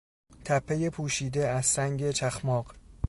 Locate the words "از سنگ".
1.47-2.11